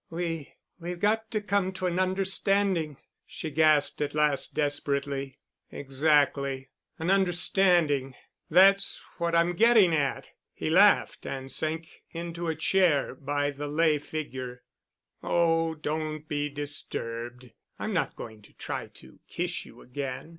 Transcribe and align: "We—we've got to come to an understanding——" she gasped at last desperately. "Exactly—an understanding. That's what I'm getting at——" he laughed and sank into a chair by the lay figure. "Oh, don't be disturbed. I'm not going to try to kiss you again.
"We—we've 0.09 0.99
got 0.99 1.29
to 1.29 1.39
come 1.41 1.71
to 1.73 1.85
an 1.85 1.99
understanding——" 1.99 2.97
she 3.23 3.51
gasped 3.51 4.01
at 4.01 4.15
last 4.15 4.55
desperately. 4.55 5.37
"Exactly—an 5.69 7.11
understanding. 7.11 8.15
That's 8.49 9.03
what 9.19 9.35
I'm 9.35 9.53
getting 9.53 9.93
at——" 9.93 10.31
he 10.53 10.71
laughed 10.71 11.27
and 11.27 11.51
sank 11.51 12.01
into 12.09 12.47
a 12.47 12.55
chair 12.55 13.13
by 13.13 13.51
the 13.51 13.67
lay 13.67 13.99
figure. 13.99 14.63
"Oh, 15.21 15.75
don't 15.75 16.27
be 16.27 16.49
disturbed. 16.49 17.51
I'm 17.77 17.93
not 17.93 18.15
going 18.15 18.41
to 18.41 18.53
try 18.53 18.87
to 18.87 19.19
kiss 19.27 19.65
you 19.65 19.81
again. 19.81 20.29